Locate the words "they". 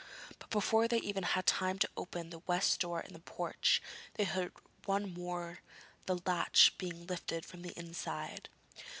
0.87-0.97, 4.15-4.23